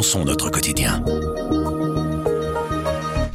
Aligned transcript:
repensons 0.00 0.24
notre 0.24 0.48
quotidien. 0.48 1.04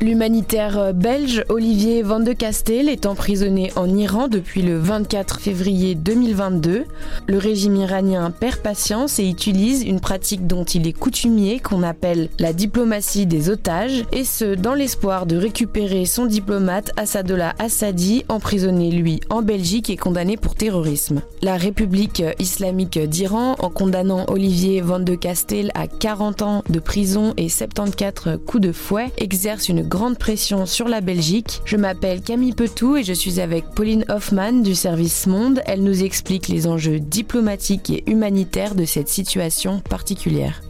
L'humanitaire 0.06 0.94
belge 0.94 1.44
Olivier 1.50 2.04
Van 2.04 2.20
de 2.20 2.32
Castel 2.32 2.90
est 2.90 3.08
emprisonné 3.08 3.72
en 3.76 3.88
Iran 3.88 4.28
depuis 4.28 4.62
le 4.62 4.78
24 4.78 5.40
février 5.40 5.96
2022. 5.96 6.84
Le 7.26 7.38
régime 7.40 7.78
iranien 7.78 8.30
perd 8.30 8.58
patience 8.58 9.18
et 9.18 9.28
utilise 9.28 9.82
une 9.82 10.00
pratique 10.00 10.46
dont 10.46 10.64
il 10.64 10.88
est 10.88 10.94
coutumier 10.94 11.60
qu'on 11.60 11.82
appelle 11.82 12.30
la 12.38 12.54
diplomatie 12.54 13.26
des 13.26 13.50
otages, 13.50 14.06
et 14.12 14.26
ce 14.26 14.54
dans 14.54 14.76
l'espoir 14.76 15.26
de 15.26 15.38
récupérer 15.38 16.06
son 16.06 16.28
diplomate 16.28 16.92
Assadollah 16.98 17.56
Assadi, 17.58 18.26
emprisonné 18.30 18.92
lui 18.92 19.22
en 19.32 19.42
Belgique 19.42 19.90
et 19.90 19.98
condamné 19.98 20.38
pour 20.38 20.54
terrorisme. 20.54 21.24
La 21.42 21.58
République 21.58 22.22
islamique 22.38 23.00
d'Iran, 23.00 23.56
en 23.58 23.72
condamnant 23.72 24.26
Olivier 24.28 24.82
Van 24.82 25.00
de 25.00 25.16
Castel 25.16 25.72
à 25.74 25.88
40 25.88 26.44
ans 26.44 26.64
de 26.70 26.80
prison 26.80 27.34
et 27.38 27.50
74 27.50 28.38
coups 28.46 28.62
de 28.62 28.72
fouet, 28.72 29.12
exerce 29.18 29.68
une 29.68 29.82
grande 29.96 30.18
pression 30.18 30.66
sur 30.66 30.90
la 30.90 31.00
Belgique. 31.00 31.62
Je 31.64 31.78
m'appelle 31.78 32.22
Camille 32.22 32.52
Petou 32.52 32.98
et 32.98 33.04
je 33.06 33.14
suis 33.14 33.40
avec 33.40 33.64
Pauline 33.76 34.04
Hoffman 34.10 34.52
du 34.52 34.76
service 34.76 35.26
Monde. 35.26 35.62
Elle 35.66 35.84
nous 35.84 36.04
explique 36.04 36.50
les 36.50 36.68
enjeux 36.68 37.00
diplomatiques 37.00 37.90
et 37.90 38.04
humanitaires 38.06 38.76
de 38.76 38.84
cette 38.84 39.08
situation 39.08 39.80
particulière. 39.80 40.62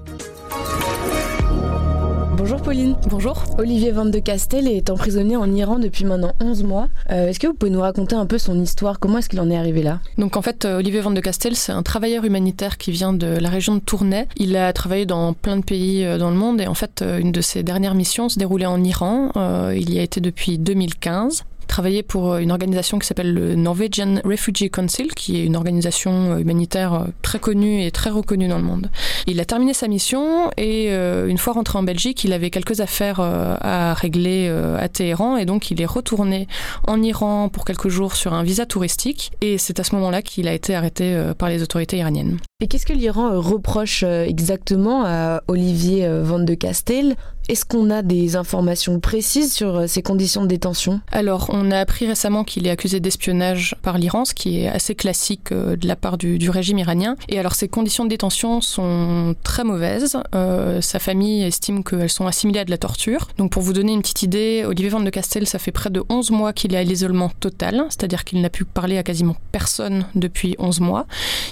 Bonjour 2.37 2.61
Pauline. 2.61 2.97
Bonjour. 3.09 3.45
Olivier 3.57 3.91
Van 3.91 4.03
de 4.03 4.19
Castel 4.19 4.67
est 4.67 4.89
emprisonné 4.89 5.37
en 5.37 5.49
Iran 5.53 5.79
depuis 5.79 6.03
maintenant 6.03 6.33
11 6.41 6.63
mois. 6.63 6.89
Euh, 7.09 7.29
est-ce 7.29 7.39
que 7.39 7.47
vous 7.47 7.53
pouvez 7.53 7.71
nous 7.71 7.79
raconter 7.79 8.13
un 8.15 8.25
peu 8.25 8.37
son 8.37 8.59
histoire? 8.59 8.99
Comment 8.99 9.19
est-ce 9.19 9.29
qu'il 9.29 9.39
en 9.39 9.49
est 9.49 9.55
arrivé 9.55 9.81
là? 9.81 10.01
Donc 10.17 10.35
en 10.35 10.41
fait, 10.41 10.65
euh, 10.65 10.79
Olivier 10.79 10.99
Van 10.99 11.11
de 11.11 11.21
Castel, 11.21 11.55
c'est 11.55 11.71
un 11.71 11.81
travailleur 11.81 12.25
humanitaire 12.25 12.77
qui 12.77 12.91
vient 12.91 13.13
de 13.13 13.25
la 13.25 13.49
région 13.49 13.75
de 13.75 13.79
Tournai. 13.79 14.27
Il 14.35 14.57
a 14.57 14.73
travaillé 14.73 15.05
dans 15.05 15.31
plein 15.31 15.55
de 15.55 15.63
pays 15.63 16.03
euh, 16.03 16.17
dans 16.17 16.29
le 16.29 16.35
monde 16.35 16.59
et 16.59 16.67
en 16.67 16.73
fait, 16.73 17.05
une 17.19 17.31
de 17.31 17.39
ses 17.39 17.63
dernières 17.63 17.95
missions 17.95 18.27
se 18.27 18.37
déroulait 18.37 18.65
en 18.65 18.83
Iran. 18.83 19.31
il 19.73 19.93
y 19.93 19.99
a 19.99 20.03
été 20.03 20.19
depuis 20.19 20.57
2015 20.57 21.45
travaillé 21.75 22.03
pour 22.03 22.31
euh, 22.31 22.39
une 22.39 22.51
organisation 22.51 22.99
qui 22.99 23.05
s'appelle 23.05 23.33
le 23.33 23.55
Norwegian 23.55 24.21
Refugee 24.23 24.69
Council, 24.69 25.07
qui 25.13 25.41
est 25.41 25.43
une 25.43 25.57
organisation 25.57 26.31
euh, 26.31 26.37
humanitaire 26.37 26.93
euh, 26.93 27.03
très 27.21 27.37
connue 27.37 27.83
et 27.83 27.91
très 27.91 28.09
reconnue 28.09 28.47
dans 28.47 28.59
le 28.59 28.63
monde. 28.63 28.89
Il 29.27 29.41
a 29.41 29.45
terminé 29.45 29.73
sa 29.73 29.89
mission 29.89 30.51
et 30.55 30.87
une 30.93 31.37
fois 31.37 31.53
rentré 31.53 31.77
en 31.77 31.83
Belgique, 31.83 32.23
il 32.23 32.31
avait 32.31 32.49
quelques 32.49 32.79
affaires 32.79 33.19
à 33.19 33.93
régler 33.93 34.47
à 34.79 34.87
Téhéran 34.87 35.37
et 35.37 35.45
donc 35.45 35.71
il 35.71 35.81
est 35.81 35.85
retourné 35.85 36.47
en 36.85 37.01
Iran 37.01 37.49
pour 37.49 37.65
quelques 37.65 37.89
jours 37.89 38.15
sur 38.15 38.33
un 38.33 38.43
visa 38.43 38.65
touristique 38.65 39.31
et 39.41 39.57
c'est 39.57 39.79
à 39.79 39.83
ce 39.83 39.95
moment-là 39.95 40.21
qu'il 40.21 40.47
a 40.47 40.53
été 40.53 40.75
arrêté 40.75 41.19
par 41.37 41.49
les 41.49 41.63
autorités 41.63 41.97
iraniennes. 41.97 42.37
Et 42.61 42.67
qu'est-ce 42.67 42.85
que 42.85 42.93
l'Iran 42.93 43.41
reproche 43.41 44.03
exactement 44.03 45.03
à 45.05 45.41
Olivier 45.47 46.07
Van 46.21 46.39
de 46.39 46.53
Castel 46.53 47.15
est-ce 47.47 47.63
qu'on 47.63 47.91
a 47.91 48.01
des 48.01 48.35
informations 48.35 48.99
précises 48.99 49.53
sur 49.53 49.75
euh, 49.75 49.87
ces 49.87 50.01
conditions 50.01 50.41
de 50.41 50.47
détention? 50.47 51.01
Alors, 51.11 51.51
on 51.53 51.69
a 51.69 51.77
appris 51.77 52.07
récemment 52.07 52.43
qu'il 52.43 52.65
est 52.65 52.71
accusé 52.71 52.99
d'espionnage 52.99 53.75
par 53.83 53.99
l'Iran, 53.99 54.25
ce 54.25 54.33
qui 54.33 54.61
est 54.61 54.67
assez 54.67 54.95
classique 54.95 55.51
euh, 55.51 55.75
de 55.75 55.87
la 55.87 55.95
part 55.95 56.17
du, 56.17 56.49
régime 56.49 56.79
iranien. 56.79 57.15
Et 57.29 57.37
alors, 57.37 57.53
ces 57.53 57.67
conditions 57.67 58.03
de 58.03 58.09
détention 58.09 58.61
sont 58.61 59.35
très 59.43 59.63
mauvaises. 59.63 60.17
Euh, 60.33 60.81
sa 60.81 60.97
famille 60.97 61.43
estime 61.43 61.83
qu'elles 61.83 62.09
sont 62.09 62.25
assimilées 62.25 62.61
à 62.61 62.65
de 62.65 62.71
la 62.71 62.79
torture. 62.79 63.27
Donc, 63.37 63.51
pour 63.51 63.61
vous 63.61 63.73
donner 63.73 63.93
une 63.93 64.01
petite 64.01 64.23
idée, 64.23 64.63
Olivier 64.65 64.89
Van 64.89 64.99
de 64.99 65.09
Castel, 65.11 65.45
ça 65.45 65.59
fait 65.59 65.71
près 65.71 65.91
de 65.91 66.03
11 66.09 66.31
mois 66.31 66.51
qu'il 66.51 66.73
est 66.73 66.77
à 66.77 66.83
l'isolement 66.83 67.29
total, 67.39 67.85
c'est-à-dire 67.89 68.23
qu'il 68.23 68.41
n'a 68.41 68.49
pu 68.49 68.65
parler 68.65 68.97
à 68.97 69.03
quasiment 69.03 69.35
personne 69.51 70.05
depuis 70.15 70.55
11 70.57 70.79
mois. 70.79 71.05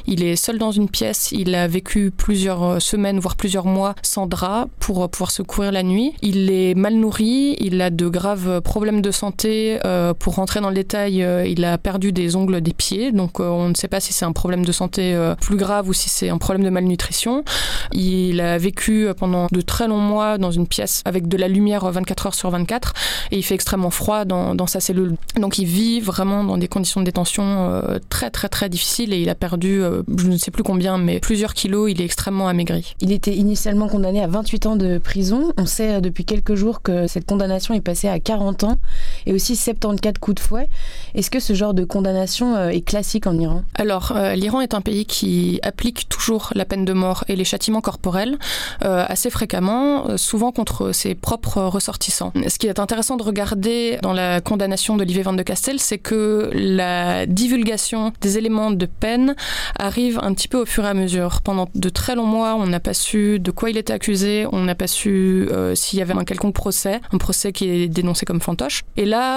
Il 0.08 0.24
est 0.24 0.38
seul 0.38 0.58
dans 0.58 0.72
une 0.72 0.90
pièce, 0.90 1.32
il 1.32 1.54
a 1.54 1.68
vécu 1.68 2.10
plusieurs 2.10 2.82
semaines, 2.82 3.20
voire 3.20 3.36
plusieurs 3.36 3.66
mois 3.66 3.94
sans 4.02 4.26
drap 4.26 4.68
pour 4.80 5.08
pouvoir 5.10 5.30
se 5.30 5.44
couvrir 5.44 5.72
la 5.72 5.83
nuit. 5.84 6.13
Il 6.22 6.52
est 6.52 6.75
mal 6.75 6.96
nourri, 6.96 7.56
il 7.59 7.81
a 7.81 7.90
de 7.90 8.08
graves 8.08 8.62
problèmes 8.62 9.02
de 9.02 9.12
santé. 9.12 9.80
Euh, 9.85 10.13
pour 10.13 10.35
rentrer 10.35 10.62
dans 10.62 10.69
le 10.69 10.75
détail, 10.75 11.24
euh, 11.24 11.46
il 11.46 11.63
a 11.66 11.78
perdu 11.78 12.12
des 12.12 12.35
ongles 12.35 12.62
des 12.62 12.74
pieds, 12.74 13.12
donc 13.12 13.40
euh, 13.40 13.47
on 13.47 13.69
ne 13.69 13.75
sait 13.75 13.88
pas 13.88 14.00
si 14.00 14.13
c'est 14.13 14.25
un 14.25 14.31
problème 14.31 14.66
de 14.66 14.72
santé 14.72 15.16
plus 15.41 15.58
grave 15.58 15.90
ou 15.90 15.94
si 15.94 16.09
c'est 16.09 16.30
un 16.30 16.38
problème 16.38 16.63
de 16.63 16.69
malnutrition. 16.69 17.44
Il 17.91 18.41
a 18.41 18.58
vécu 18.58 19.08
pendant 19.18 19.47
de 19.52 19.62
très 19.62 19.88
longs 19.88 19.97
mois 19.97 20.38
dans 20.38 20.52
une 20.52 20.68
pièce 20.68 21.02
avec 21.06 21.28
de 21.28 21.38
la 21.38 21.47
lumière 21.47 21.85
24 21.85 22.28
heures 22.28 22.34
sur 22.34 22.50
24 22.50 22.94
et 23.31 23.38
il 23.38 23.44
fait 23.44 23.56
extrêmement 23.56 23.90
froid 23.90 24.25
dans, 24.25 24.68
sa 24.68 24.79
cellule. 24.79 25.16
Donc 25.35 25.59
il 25.59 25.66
vit 25.66 26.00
vraiment 26.00 26.44
dans 26.44 26.58
des 26.58 26.68
conditions 26.68 27.02
de 27.02 27.06
détention 27.06 27.81
très 28.09 28.29
très 28.29 28.50
très 28.50 28.69
difficiles 28.69 29.13
et 29.13 29.22
il 29.22 29.29
a 29.29 29.35
perdu, 29.35 29.81
je 30.18 30.28
ne 30.28 30.38
sais 30.38 30.52
plus 30.52 30.63
combien, 30.63 30.97
mais 30.97 31.19
plusieurs 31.19 31.53
kilos. 31.53 31.91
Il 31.91 32.02
est 32.02 32.06
extrêmement 32.06 32.47
amaigri. 32.47 32.96
Il 33.02 33.12
était 33.12 33.35
initialement 33.35 33.88
condamné 33.88 34.22
à 34.22 34.28
28 34.28 34.66
ans 34.66 34.75
de 34.75 34.97
prison. 34.97 35.52
On 35.58 35.66
sait 35.73 35.95
euh, 35.95 36.01
depuis 36.01 36.25
quelques 36.25 36.56
jours 36.56 36.81
que 36.81 37.07
cette 37.07 37.25
condamnation 37.25 37.73
est 37.73 37.81
passée 37.81 38.07
à 38.07 38.19
40 38.19 38.63
ans 38.63 38.78
et 39.25 39.34
aussi 39.34 39.56
74 39.56 40.19
coups 40.19 40.35
de 40.35 40.39
fouet. 40.39 40.69
Est-ce 41.16 41.29
que 41.29 41.39
ce 41.39 41.53
genre 41.53 41.73
de 41.73 41.84
condamnation 41.84 42.56
euh, 42.56 42.69
est 42.69 42.81
classique 42.81 43.28
en 43.28 43.38
Iran? 43.38 43.63
Alors, 43.75 44.13
euh, 44.16 44.35
l'Iran 44.35 44.61
est 44.61 44.73
un 44.73 44.81
pays 44.81 45.06
qui 45.06 45.59
applique 45.63 46.09
toujours 46.09 46.50
la 46.56 46.66
peine 46.66 46.85
de 46.85 46.94
mort 46.94 47.23
et 47.28 47.35
les 47.35 47.45
châtiments 47.45 47.81
corporels 47.81 48.38
assez 48.81 49.29
fréquemment, 49.29 50.17
souvent 50.17 50.51
contre 50.51 50.91
ses 50.91 51.16
propres 51.16 51.61
ressortissants. 51.61 52.34
Ce 52.47 52.57
qui 52.57 52.67
est 52.67 52.79
intéressant 52.79 53.16
de 53.17 53.23
regarder 53.23 53.97
dans 54.01 54.13
la 54.13 54.41
condamnation 54.41 54.97
d'Olivier 54.97 55.23
Van 55.23 55.34
de 55.34 55.41
Castel, 55.41 55.79
c'est 55.79 55.97
que 55.97 56.50
la 56.53 57.25
divulgation 57.25 58.11
des 58.22 58.38
éléments 58.38 58.72
de 58.72 58.85
peine 58.85 59.35
arrive 59.79 60.19
un 60.22 60.34
petit 60.34 60.47
peu 60.47 60.61
au 60.61 60.66
fur 60.66 60.85
et 60.85 60.90
à 60.90 60.94
mesure. 60.94 61.41
Pendant 61.41 61.69
de 61.73 61.90
très 61.90 62.16
longs 62.16 62.25
mois, 62.25 62.55
on 62.55 62.67
n'a 62.67 62.79
pas 62.79 62.94
su 62.94 63.40
de 63.40 63.51
quoi 63.51 63.69
il 63.69 63.78
était 63.78 63.94
accusé, 63.94 64.45
on 64.51 64.61
n'a 64.63 64.75
pas 64.75 64.88
su 64.88 65.47
s'il 65.75 66.00
y 66.00 66.01
avait 66.01 66.13
un 66.13 66.25
quelconque 66.25 66.55
procès, 66.55 67.00
un 67.11 67.17
procès 67.17 67.51
qui 67.51 67.69
est 67.69 67.88
dénoncé 67.88 68.25
comme 68.25 68.41
fantoche. 68.41 68.84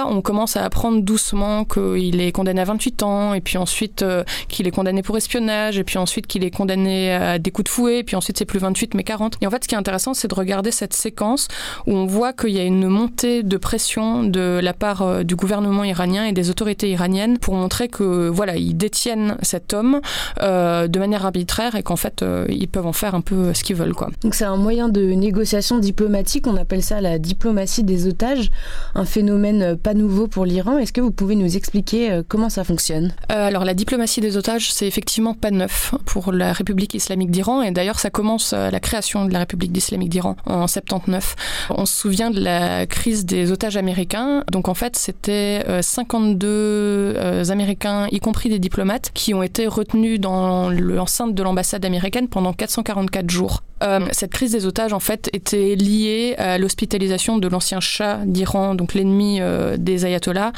On 0.07 0.21
commence 0.21 0.57
à 0.57 0.63
apprendre 0.63 1.01
doucement 1.01 1.65
qu'il 1.65 2.21
est 2.21 2.31
condamné 2.31 2.61
à 2.61 2.65
28 2.65 3.03
ans, 3.03 3.33
et 3.33 3.41
puis 3.41 3.57
ensuite 3.57 4.01
euh, 4.01 4.23
qu'il 4.47 4.67
est 4.67 4.71
condamné 4.71 5.01
pour 5.01 5.17
espionnage, 5.17 5.77
et 5.77 5.83
puis 5.83 5.97
ensuite 5.97 6.27
qu'il 6.27 6.43
est 6.43 6.51
condamné 6.51 7.13
à 7.13 7.39
des 7.39 7.51
coups 7.51 7.65
de 7.65 7.69
fouet, 7.69 7.99
et 7.99 8.03
puis 8.03 8.15
ensuite 8.15 8.37
c'est 8.37 8.45
plus 8.45 8.59
28 8.59 8.93
mais 8.93 9.03
40. 9.03 9.37
Et 9.41 9.47
en 9.47 9.49
fait, 9.49 9.63
ce 9.63 9.67
qui 9.67 9.75
est 9.75 9.77
intéressant, 9.77 10.13
c'est 10.13 10.27
de 10.27 10.35
regarder 10.35 10.71
cette 10.71 10.93
séquence 10.93 11.47
où 11.85 11.93
on 11.93 12.05
voit 12.05 12.33
qu'il 12.33 12.51
y 12.51 12.59
a 12.59 12.63
une 12.63 12.87
montée 12.87 13.43
de 13.43 13.57
pression 13.57 14.23
de 14.23 14.59
la 14.61 14.73
part 14.73 15.01
euh, 15.01 15.23
du 15.23 15.35
gouvernement 15.35 15.83
iranien 15.83 16.25
et 16.25 16.31
des 16.31 16.49
autorités 16.49 16.89
iraniennes 16.89 17.37
pour 17.37 17.55
montrer 17.55 17.87
que 17.87 18.29
voilà, 18.29 18.55
ils 18.55 18.75
détiennent 18.75 19.37
cet 19.41 19.73
homme 19.73 20.01
euh, 20.41 20.87
de 20.87 20.99
manière 20.99 21.25
arbitraire 21.25 21.75
et 21.75 21.83
qu'en 21.83 21.95
fait, 21.95 22.23
ils 22.49 22.67
peuvent 22.67 22.85
en 22.85 22.93
faire 22.93 23.15
un 23.15 23.21
peu 23.21 23.53
ce 23.53 23.63
qu'ils 23.63 23.75
veulent. 23.75 23.93
Quoi. 23.93 24.09
Donc 24.21 24.35
c'est 24.35 24.45
un 24.45 24.57
moyen 24.57 24.89
de 24.89 25.01
négociation 25.01 25.79
diplomatique 25.79 26.47
on 26.47 26.57
appelle 26.57 26.83
ça 26.83 27.01
la 27.01 27.19
diplomatie 27.19 27.83
des 27.83 28.07
otages, 28.07 28.51
un 28.95 29.05
phénomène 29.05 29.66
euh, 29.67 29.75
pas 29.75 29.93
nouveau 29.93 30.27
pour 30.27 30.45
l'Iran. 30.45 30.77
Est-ce 30.77 30.93
que 30.93 31.01
vous 31.01 31.11
pouvez 31.11 31.35
nous 31.35 31.55
expliquer 31.55 32.11
euh, 32.11 32.23
comment 32.27 32.49
ça 32.49 32.63
fonctionne? 32.63 33.13
Euh, 33.31 33.47
Alors 33.47 33.65
la 33.65 33.73
diplomatie 33.73 34.21
des 34.21 34.37
otages, 34.37 34.71
c'est 34.71 34.87
effectivement 34.87 35.33
pas 35.33 35.51
neuf 35.51 35.93
pour 36.05 36.31
la 36.31 36.53
République 36.53 36.93
islamique 36.93 37.31
d'Iran, 37.31 37.61
et 37.61 37.71
d'ailleurs 37.71 37.99
ça 37.99 38.09
commence 38.09 38.53
à 38.53 38.71
la 38.71 38.79
création 38.79 39.25
de 39.25 39.33
la 39.33 39.39
République 39.39 39.75
islamique 39.75 40.09
d'Iran 40.09 40.35
en 40.45 40.67
79. 40.67 41.35
On 41.69 41.85
se 41.85 41.95
souvient 41.95 42.31
de 42.31 42.39
la 42.39 42.85
crise 42.85 43.25
des 43.25 43.51
otages 43.51 43.77
américains, 43.77 44.43
donc 44.51 44.67
en 44.67 44.73
fait 44.73 44.95
c'était 44.95 45.63
52 45.81 47.17
Américains, 47.49 48.07
y 48.11 48.19
compris 48.19 48.49
des 48.49 48.59
diplomates, 48.59 49.11
qui 49.13 49.33
ont 49.33 49.43
été 49.43 49.67
retenus 49.67 50.19
dans 50.19 50.69
l'enceinte 50.69 51.33
de 51.33 51.43
l'ambassade 51.43 51.85
américaine 51.85 52.27
pendant 52.27 52.53
444 52.53 53.29
jours. 53.29 53.63
Cette 54.11 54.31
crise 54.31 54.51
des 54.51 54.65
otages 54.65 54.93
en 54.93 54.99
fait 54.99 55.29
était 55.33 55.75
liée 55.75 56.35
à 56.37 56.57
l'hospitalisation 56.57 57.37
de 57.37 57.47
l'ancien 57.47 57.79
chat 57.79 58.19
d'Iran, 58.25 58.75
donc 58.75 58.93
l'ennemi 58.93 59.39
euh, 59.41 59.77
des 59.77 60.05
ayatollahs, 60.05 60.51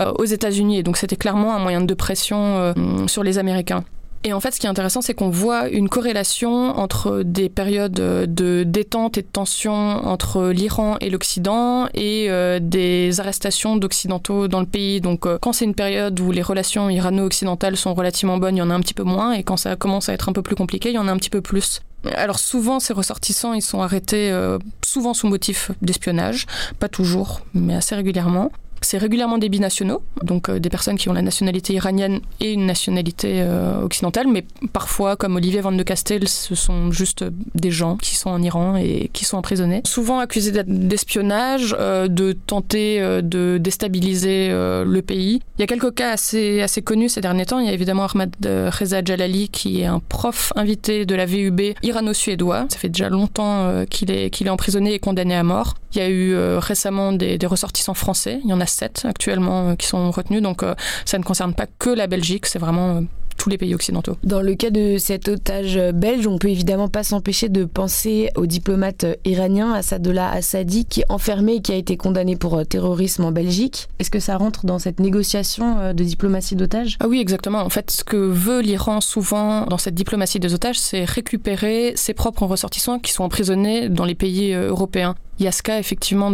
euh, 0.00 0.12
aux 0.18 0.24
États-Unis. 0.24 0.78
Et 0.78 0.82
donc 0.82 0.96
c'était 0.96 1.16
clairement 1.16 1.54
un 1.54 1.58
moyen 1.58 1.80
de 1.80 1.94
pression 1.94 2.58
euh, 2.58 2.72
sur 3.06 3.22
les 3.22 3.38
Américains. 3.38 3.84
Et 4.24 4.32
en 4.32 4.38
fait, 4.38 4.52
ce 4.52 4.60
qui 4.60 4.66
est 4.66 4.70
intéressant, 4.70 5.00
c'est 5.00 5.14
qu'on 5.14 5.30
voit 5.30 5.68
une 5.68 5.88
corrélation 5.88 6.78
entre 6.78 7.22
des 7.24 7.48
périodes 7.48 7.92
de 7.92 8.62
détente 8.62 9.18
et 9.18 9.22
de 9.22 9.26
tension 9.26 9.72
entre 9.72 10.50
l'Iran 10.50 10.96
et 11.00 11.10
l'Occident 11.10 11.88
et 11.92 12.28
des 12.60 13.18
arrestations 13.18 13.74
d'Occidentaux 13.74 14.46
dans 14.46 14.60
le 14.60 14.66
pays. 14.66 15.00
Donc, 15.00 15.26
quand 15.40 15.52
c'est 15.52 15.64
une 15.64 15.74
période 15.74 16.20
où 16.20 16.30
les 16.30 16.42
relations 16.42 16.88
irano-occidentales 16.88 17.76
sont 17.76 17.94
relativement 17.94 18.38
bonnes, 18.38 18.54
il 18.54 18.60
y 18.60 18.62
en 18.62 18.70
a 18.70 18.74
un 18.74 18.80
petit 18.80 18.94
peu 18.94 19.02
moins. 19.02 19.32
Et 19.32 19.42
quand 19.42 19.56
ça 19.56 19.74
commence 19.74 20.08
à 20.08 20.12
être 20.12 20.28
un 20.28 20.32
peu 20.32 20.42
plus 20.42 20.54
compliqué, 20.54 20.90
il 20.90 20.94
y 20.94 20.98
en 20.98 21.08
a 21.08 21.10
un 21.10 21.16
petit 21.16 21.28
peu 21.28 21.40
plus. 21.40 21.82
Alors 22.14 22.38
souvent, 22.38 22.80
ces 22.80 22.92
ressortissants, 22.92 23.52
ils 23.52 23.62
sont 23.62 23.80
arrêtés 23.80 24.30
euh, 24.30 24.58
souvent 24.84 25.14
sous 25.14 25.28
motif 25.28 25.70
d'espionnage, 25.82 26.46
pas 26.78 26.88
toujours, 26.88 27.42
mais 27.54 27.74
assez 27.74 27.94
régulièrement. 27.94 28.50
C'est 28.82 28.98
régulièrement 28.98 29.38
des 29.38 29.48
binationaux, 29.48 30.02
donc 30.22 30.50
des 30.50 30.68
personnes 30.68 30.96
qui 30.96 31.08
ont 31.08 31.12
la 31.12 31.22
nationalité 31.22 31.72
iranienne 31.72 32.20
et 32.40 32.52
une 32.52 32.66
nationalité 32.66 33.44
occidentale, 33.82 34.26
mais 34.28 34.44
parfois, 34.72 35.16
comme 35.16 35.36
Olivier 35.36 35.60
Van 35.60 35.72
de 35.72 35.82
Castel, 35.82 36.28
ce 36.28 36.54
sont 36.54 36.90
juste 36.90 37.24
des 37.54 37.70
gens 37.70 37.96
qui 37.96 38.16
sont 38.16 38.30
en 38.30 38.42
Iran 38.42 38.76
et 38.76 39.10
qui 39.12 39.24
sont 39.24 39.36
emprisonnés. 39.36 39.82
Souvent 39.86 40.18
accusés 40.18 40.52
d'espionnage, 40.66 41.70
de 41.70 42.32
tenter 42.32 43.00
de 43.22 43.58
déstabiliser 43.58 44.48
le 44.50 45.00
pays. 45.00 45.40
Il 45.58 45.60
y 45.60 45.64
a 45.64 45.66
quelques 45.66 45.94
cas 45.94 46.10
assez, 46.10 46.60
assez 46.60 46.82
connus 46.82 47.10
ces 47.10 47.20
derniers 47.20 47.46
temps. 47.46 47.60
Il 47.60 47.66
y 47.66 47.70
a 47.70 47.72
évidemment 47.72 48.04
Ahmad 48.04 48.34
Reza 48.44 49.02
Jalali, 49.04 49.48
qui 49.48 49.80
est 49.80 49.86
un 49.86 50.00
prof 50.00 50.52
invité 50.56 51.06
de 51.06 51.14
la 51.14 51.26
VUB 51.26 51.74
irano-suédois. 51.82 52.66
Ça 52.68 52.78
fait 52.78 52.88
déjà 52.88 53.08
longtemps 53.08 53.84
qu'il 53.88 54.10
est, 54.10 54.30
qu'il 54.30 54.46
est 54.46 54.50
emprisonné 54.50 54.94
et 54.94 54.98
condamné 54.98 55.34
à 55.34 55.42
mort. 55.42 55.74
Il 55.94 55.98
y 55.98 56.02
a 56.02 56.08
eu 56.08 56.34
euh, 56.34 56.58
récemment 56.58 57.12
des, 57.12 57.38
ressortissants 57.44 57.94
français. 57.94 58.40
Il 58.44 58.50
y 58.50 58.52
en 58.52 58.60
a 58.60 58.66
sept 58.66 59.02
actuellement 59.04 59.70
euh, 59.70 59.74
qui 59.74 59.86
sont 59.86 60.10
retenus. 60.10 60.42
Donc 60.42 60.62
euh, 60.62 60.74
ça 61.04 61.18
ne 61.18 61.24
concerne 61.24 61.54
pas 61.54 61.66
que 61.78 61.90
la 61.90 62.06
Belgique, 62.06 62.46
c'est 62.46 62.58
vraiment 62.58 63.02
tous 63.38 63.48
les 63.48 63.58
pays 63.58 63.74
occidentaux. 63.74 64.16
Dans 64.22 64.42
le 64.42 64.54
cas 64.54 64.70
de 64.70 64.98
cet 64.98 65.26
otage 65.26 65.78
belge, 65.94 66.26
on 66.26 66.38
peut 66.38 66.50
évidemment 66.50 66.88
pas 66.88 67.02
s'empêcher 67.02 67.48
de 67.48 67.64
penser 67.64 68.30
au 68.36 68.46
diplomate 68.46 69.06
iranien 69.24 69.72
Assadollah 69.72 70.30
Assadi 70.30 70.84
qui 70.84 71.00
est 71.00 71.06
enfermé 71.08 71.54
et 71.54 71.60
qui 71.60 71.72
a 71.72 71.76
été 71.76 71.96
condamné 71.96 72.36
pour 72.36 72.64
terrorisme 72.66 73.24
en 73.24 73.32
Belgique. 73.32 73.88
Est-ce 73.98 74.10
que 74.10 74.20
ça 74.20 74.36
rentre 74.36 74.66
dans 74.66 74.78
cette 74.78 75.00
négociation 75.00 75.92
de 75.92 76.04
diplomatie 76.04 76.56
d'otages? 76.56 76.98
Ah 77.00 77.08
oui, 77.08 77.20
exactement. 77.20 77.62
En 77.62 77.70
fait, 77.70 77.90
ce 77.90 78.04
que 78.04 78.16
veut 78.16 78.60
l'Iran 78.60 79.00
souvent 79.00 79.64
dans 79.64 79.78
cette 79.78 79.94
diplomatie 79.94 80.38
des 80.38 80.54
otages, 80.54 80.78
c'est 80.78 81.04
récupérer 81.04 81.94
ses 81.96 82.12
propres 82.14 82.44
ressortissants 82.44 82.98
qui 82.98 83.12
sont 83.12 83.24
emprisonnés 83.24 83.88
dans 83.88 84.04
les 84.04 84.14
pays 84.14 84.52
européens. 84.52 85.16
Il 85.38 85.44
y 85.44 85.48
a 85.48 85.50
effectivement 85.78 86.30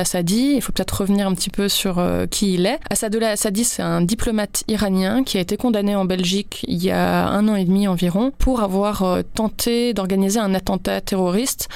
Assadi. 0.00 0.54
Il 0.56 0.60
faut 0.60 0.72
peut-être 0.72 1.00
revenir 1.00 1.26
un 1.26 1.34
petit 1.34 1.50
peu 1.50 1.68
sur 1.68 1.98
euh, 1.98 2.26
qui 2.26 2.54
il 2.54 2.66
est. 2.66 2.78
Assadollah 2.90 3.30
Assadi, 3.30 3.64
c'est 3.64 3.82
un 3.82 4.02
diplomate 4.02 4.64
iranien 4.68 5.24
qui 5.24 5.38
a 5.38 5.40
été 5.40 5.56
condamné 5.56 5.94
en 5.94 6.04
Belgique 6.04 6.64
il 6.68 6.82
y 6.82 6.90
a 6.90 7.28
un 7.28 7.48
an 7.48 7.54
et 7.54 7.64
demi 7.64 7.88
environ 7.88 8.32
pour 8.36 8.60
avoir 8.60 9.02
euh, 9.02 9.22
tenté 9.22 9.94
d'organiser 9.94 10.40
un 10.40 10.54
attentat 10.54 11.00
terroriste 11.00 11.68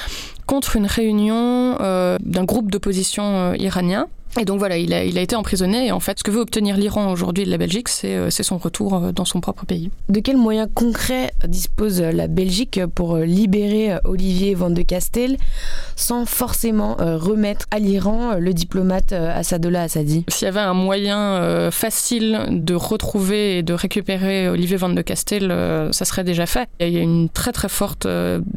contre 0.46 0.76
une 0.76 0.86
réunion 0.86 1.76
euh, 1.80 2.18
d'un 2.20 2.44
groupe 2.44 2.70
d'opposition 2.70 3.54
iranien. 3.54 4.08
Et 4.38 4.44
donc 4.44 4.58
voilà, 4.58 4.76
il 4.76 4.94
a, 4.94 5.04
il 5.04 5.18
a 5.18 5.22
été 5.22 5.34
emprisonné 5.34 5.86
et 5.86 5.92
en 5.92 6.00
fait, 6.00 6.18
ce 6.18 6.24
que 6.24 6.30
veut 6.30 6.40
obtenir 6.40 6.76
l'Iran 6.76 7.10
aujourd'hui 7.10 7.44
de 7.44 7.50
la 7.50 7.58
Belgique, 7.58 7.88
c'est 7.88 8.14
euh, 8.14 8.30
son 8.30 8.58
retour 8.58 8.94
euh, 8.94 9.12
dans 9.12 9.24
son 9.24 9.40
propre 9.40 9.66
pays. 9.66 9.90
De 10.08 10.20
quels 10.20 10.36
moyens 10.36 10.68
concrets 10.72 11.32
dispose 11.46 12.00
la 12.00 12.28
Belgique 12.28 12.80
pour 12.94 13.16
euh, 13.16 13.24
libérer 13.24 13.98
Olivier 14.04 14.54
Van 14.54 14.70
de 14.70 14.82
Castel 14.82 15.36
sans 15.96 16.26
forcément 16.26 16.96
remettre 16.98 17.66
à 17.70 17.78
l'Iran 17.78 18.34
le 18.38 18.54
diplomate 18.54 19.12
Assadollah 19.12 19.82
Assadi 19.82 20.24
S'il 20.28 20.46
y 20.46 20.48
avait 20.48 20.60
un 20.60 20.72
moyen 20.72 21.70
facile 21.70 22.46
de 22.50 22.74
retrouver 22.74 23.58
et 23.58 23.62
de 23.62 23.74
récupérer 23.74 24.48
Olivier 24.48 24.76
Van 24.76 24.88
de 24.88 25.02
Castel, 25.02 25.48
ça 25.92 26.04
serait 26.04 26.24
déjà 26.24 26.46
fait. 26.46 26.68
Il 26.80 26.88
y 26.88 26.96
a 26.96 27.02
une 27.02 27.28
très 27.28 27.52
très 27.52 27.68
forte 27.68 28.06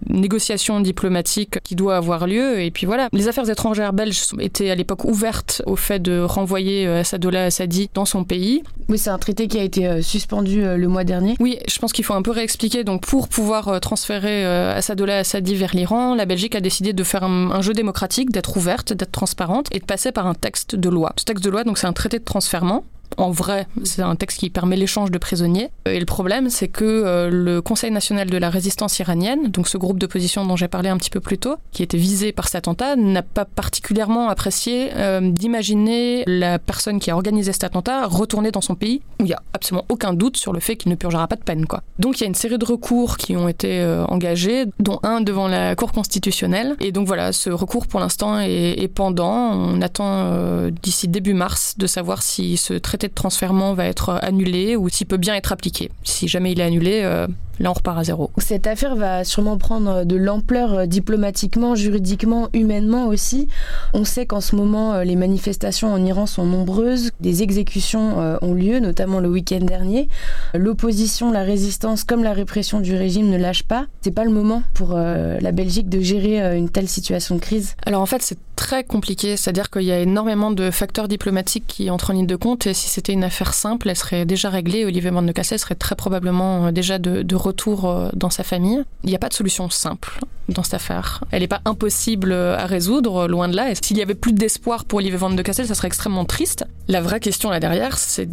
négociation 0.10 0.80
diplomatique 0.80 1.60
qui 1.64 1.75
doit 1.75 1.98
avoir 1.98 2.28
lieu 2.28 2.62
et 2.62 2.72
puis 2.72 2.86
voilà. 2.86 3.10
Les 3.12 3.28
affaires 3.28 3.50
étrangères 3.50 3.92
belges 3.92 4.28
étaient 4.40 4.70
à 4.70 4.75
l'époque 4.75 5.04
ouvertes 5.04 5.62
au 5.65 5.75
fait 5.75 6.00
de 6.00 6.19
renvoyer 6.19 6.88
euh, 6.88 7.01
Assadollah 7.01 7.45
Assadi 7.45 7.89
dans 7.94 8.06
son 8.06 8.24
pays. 8.24 8.63
Oui, 8.89 8.98
c'est 8.98 9.10
un 9.10 9.18
traité 9.18 9.48
qui 9.48 9.60
a 9.60 9.63
été 9.63 9.88
euh, 9.88 10.01
suspendu 10.01 10.63
euh, 10.63 10.77
le 10.77 10.88
mois 10.88 11.04
dernier. 11.04 11.36
Oui, 11.39 11.60
je 11.68 11.80
pense 11.80 11.94
qu'il 11.94 12.06
faut 12.06 12.13
un 12.13 12.21
peu 12.21 12.31
réexpliquer. 12.31 12.83
Donc, 12.83 13.06
pour 13.06 13.27
pouvoir 13.27 13.80
transférer 13.80 14.45
Assadollah 14.45 15.19
Assadi 15.19 15.56
vers 15.56 15.74
l'Iran, 15.74 16.15
la 16.15 16.25
Belgique 16.25 16.56
a 16.56 16.62
décidé 16.62 16.94
de 16.94 17.04
faire 17.04 17.24
un, 17.24 17.62
jeu 17.62 17.74
démocratique, 17.74 18.31
d'être 18.31 18.57
ouverte, 18.57 18.94
d'être 18.94 19.12
transparente 19.12 19.68
et 19.71 19.80
de 19.80 19.86
passer 19.86 20.12
par 20.12 20.27
un 20.27 20.33
texte 20.33 20.75
de 20.75 20.89
loi. 20.89 21.13
Ce 21.18 21.25
texte 21.25 21.44
de 21.44 21.50
loi, 21.50 21.63
donc, 21.63 21.77
c'est 21.77 21.88
un 21.88 21.94
traité 21.94 22.19
de 22.19 22.24
transfèrement 22.24 22.83
en 23.18 23.31
vrai, 23.31 23.68
c'est 23.83 24.01
un 24.01 24.15
texte 24.15 24.39
qui 24.39 24.50
permet 24.50 24.75
l'échange 24.75 25.12
de 25.12 25.18
prisonniers. 25.18 25.69
Et 25.86 26.00
le 26.00 26.06
problème, 26.06 26.50
c'est 26.50 26.68
que 26.68 26.83
euh, 26.83 27.30
le 27.30 27.62
Conseil 27.62 27.92
national 27.92 28.30
de 28.30 28.38
la 28.38 28.50
résistance 28.50 29.00
iranienne, 29.00 29.50
donc 29.50 29.68
ce 29.68 29.77
groupe 29.77 29.98
d'opposition 29.98 30.45
dont 30.45 30.56
j'ai 30.56 30.68
parlé 30.68 30.89
un 30.89 30.98
petit 30.98 31.10
peu 31.10 31.19
plus 31.19 31.38
tôt, 31.38 31.56
qui 31.71 31.83
était 31.83 31.98
visé 31.98 32.31
par 32.31 32.48
cet 32.48 32.56
attentat, 32.56 32.95
n'a 32.95 33.21
pas 33.21 33.45
particulièrement 33.45 34.30
apprécié 34.30 34.92
euh, 34.95 35.19
d'imaginer 35.21 36.24
la 36.27 36.60
personne 36.60 37.00
qui 37.00 37.12
a 37.12 37.15
organisé 37.15 37.51
cet 37.54 37.63
attentat 37.63 38.07
retourner 38.07 38.51
dans 38.51 38.62
son 38.62 38.75
pays 38.75 39.01
où 39.19 39.24
il 39.24 39.27
n'y 39.27 39.33
a 39.33 39.42
absolument 39.54 39.86
aucun 39.89 40.13
doute 40.13 40.38
sur 40.38 40.54
le 40.54 40.60
fait 40.60 40.75
qu'il 40.75 40.92
ne 40.92 40.95
purgera 40.95 41.27
pas 41.27 41.36
de 41.36 41.44
peine. 41.44 41.65
Donc 42.00 42.19
il 42.19 42.21
y 42.21 42.24
a 42.25 42.27
une 42.27 42.36
série 42.36 42.57
de 42.57 42.65
recours 42.65 43.18
qui 43.18 43.36
ont 43.38 43.48
été 43.48 43.80
euh, 43.80 44.06
engagés, 44.06 44.65
dont 44.80 45.00
un 45.04 45.21
devant 45.21 45.48
la 45.48 45.75
Cour 45.75 45.92
constitutionnelle. 45.92 46.75
Et 46.80 46.92
donc 46.92 47.07
voilà, 47.07 47.31
ce 47.31 47.50
recours 47.50 47.88
pour 47.88 48.00
l'instant 48.00 48.39
est, 48.39 48.88
pendant. 48.94 49.54
On 49.54 49.81
attend 49.81 50.69
d'ici 50.81 51.07
début 51.07 51.33
mars 51.33 51.75
de 51.77 51.88
savoir 51.88 52.21
si 52.21 52.57
ce 52.57 52.74
traité 52.74 53.03
de 53.08 53.14
transfèrement 53.14 53.74
va 53.74 53.86
être 53.86 54.20
annulé 54.22 54.76
ou 54.76 54.90
s'il 54.90 55.08
peut 55.08 55.18
bien 55.18 55.36
être 55.36 55.52
appliqué. 55.52 55.90
Si 56.04 56.28
jamais 56.28 56.52
il 56.52 56.60
est 56.60 56.64
annulé, 56.64 57.02
euh, 57.04 57.28
là 57.60 57.72
on 57.72 57.74
repart 57.74 58.00
à 58.00 58.04
zéro. 58.04 58.32
Cette 58.38 58.68
affaire 58.68 58.96
va 58.96 59.24
sûrement 59.24 59.58
prendre 59.58 60.04
de 60.06 60.16
l'ampleur 60.16 60.74
euh, 60.74 60.86
diplomatiquement, 60.86 61.76
juridiquement, 61.76 62.50
humainement 62.54 63.08
aussi. 63.08 63.48
On 63.94 64.06
sait 64.06 64.26
qu'en 64.26 64.42
ce 64.42 64.56
moment, 64.56 64.94
euh, 64.94 65.04
les 65.04 65.16
manifestations 65.16 65.94
en 65.94 66.04
Iran 66.04 66.26
sont 66.26 66.46
nombreuses, 66.46 67.12
des 67.20 67.44
exécutions 67.44 67.94
ont 68.42 68.54
lieu, 68.54 68.80
notamment 68.80 69.20
le 69.20 69.30
week-end 69.30 69.60
dernier. 69.60 70.08
L'opposition, 70.54 71.32
la 71.32 71.44
résistance, 71.44 72.04
comme 72.04 72.24
la 72.24 72.34
répression 72.34 72.80
du 72.80 72.96
régime 72.96 73.30
ne 73.30 73.38
lâche 73.38 73.64
pas. 73.64 73.86
C'est 74.02 74.12
pas 74.12 74.24
le 74.24 74.32
moment 74.32 74.64
pour 74.74 74.94
la 74.96 75.52
Belgique 75.52 75.90
de 75.90 76.00
gérer 76.00 76.58
une 76.58 76.70
telle 76.70 76.88
situation 76.88 77.36
de 77.36 77.40
crise. 77.40 77.76
Alors 77.86 78.02
en 78.02 78.06
fait, 78.06 78.22
c'est 78.22 78.38
très 78.56 78.84
compliqué, 78.84 79.36
c'est-à-dire 79.38 79.70
qu'il 79.70 79.84
y 79.84 79.92
a 79.92 80.00
énormément 80.00 80.52
de 80.52 80.72
facteurs 80.72 81.08
diplomatiques 81.08 81.66
qui 81.68 81.90
entrent 81.90 82.12
en 82.12 82.14
ligne 82.14 82.28
de 82.28 82.36
compte 82.36 82.68
et 82.68 82.74
si 82.74 82.88
c'était 82.88 83.14
une 83.14 83.24
affaire 83.24 83.54
simple, 83.54 83.90
elle 83.90 83.96
serait 83.96 84.26
déjà 84.26 84.50
réglée. 84.50 84.86
Olivier 84.86 85.10
Van 85.10 85.22
de 85.22 85.32
Cassel 85.32 85.60
serait 85.60 85.76
très 85.76 85.96
probablement 85.96 86.68
euh, 86.68 86.72
déjà 86.72 87.00
de, 87.00 87.36
retour 87.44 87.86
euh, 87.86 88.10
dans 88.13 88.30
sa 88.30 88.44
famille. 88.44 88.84
Il 89.04 89.10
n'y 89.10 89.16
a 89.16 89.19
pas 89.19 89.30
de 89.30 89.34
solution 89.34 89.69
simple 89.69 90.19
dans 90.50 90.63
cette 90.63 90.74
affaire. 90.75 91.24
Elle 91.31 91.42
n'est 91.42 91.48
pas 91.48 91.62
impossible 91.66 92.31
euh, 92.31 92.57
à 92.57 92.66
résoudre, 92.66 93.28
loin 93.28 93.48
de 93.48 93.56
là. 93.56 93.72
Et 93.72 93.75
s'il 93.75 93.98
y 93.98 94.01
avait 94.01 94.16
plus 94.16 94.34
d'espoir 94.34 94.86
pour 94.86 95.00
Olivier 95.00 95.18
Van 95.18 95.30
de 95.30 95.42
Cassel, 95.42 95.68
ça 95.68 95.75
serait 95.75 95.88
extrêmement 95.88 96.25
triste. 96.25 96.66
La 96.88 97.01
vraie 97.01 97.19
question 97.19 97.50
là 97.50 97.60
derrière, 97.60 97.98
c'est 97.98 98.30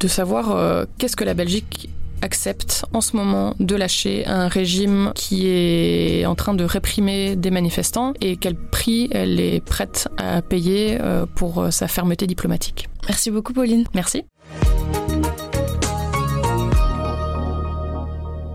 de 0.00 0.08
savoir 0.08 0.86
qu'est-ce 0.96 1.14
que 1.14 1.24
la 1.24 1.34
Belgique 1.34 1.90
accepte 2.22 2.84
en 2.92 3.00
ce 3.00 3.16
moment 3.16 3.54
de 3.58 3.74
lâcher 3.74 4.26
un 4.26 4.48
régime 4.48 5.12
qui 5.14 5.48
est 5.48 6.26
en 6.26 6.34
train 6.34 6.54
de 6.54 6.64
réprimer 6.64 7.36
des 7.36 7.50
manifestants 7.50 8.14
et 8.20 8.36
quel 8.36 8.54
prix 8.54 9.08
elle 9.10 9.40
est 9.40 9.64
prête 9.64 10.08
à 10.16 10.42
payer 10.42 10.98
euh, 11.00 11.26
pour 11.34 11.66
sa 11.70 11.88
fermeté 11.88 12.26
diplomatique. 12.26 12.88
Merci 13.08 13.30
beaucoup 13.30 13.52
Pauline. 13.52 13.84
Merci. 13.94 14.24